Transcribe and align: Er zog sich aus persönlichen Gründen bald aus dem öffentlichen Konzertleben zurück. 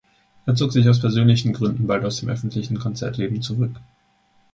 Er 0.47 0.55
zog 0.55 0.71
sich 0.71 0.89
aus 0.89 0.99
persönlichen 0.99 1.53
Gründen 1.53 1.85
bald 1.85 2.03
aus 2.05 2.19
dem 2.21 2.29
öffentlichen 2.29 2.79
Konzertleben 2.79 3.43
zurück. 3.43 3.79